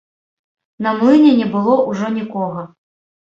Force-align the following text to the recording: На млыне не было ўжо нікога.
На 0.85 0.93
млыне 1.01 1.33
не 1.41 1.47
было 1.55 1.73
ўжо 1.91 2.11
нікога. 2.17 2.65